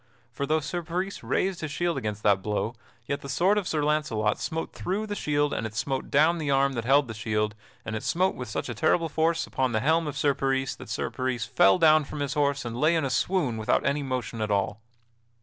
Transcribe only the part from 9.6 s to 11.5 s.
the helm of Sir Peris that Sir Peris